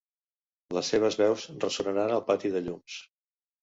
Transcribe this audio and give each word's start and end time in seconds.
Les 0.77 0.89
seves 0.93 1.19
veus 1.23 1.45
ressonaran 1.61 2.19
al 2.19 2.27
pati 2.35 2.57
de 2.59 2.67
llums. 2.69 3.03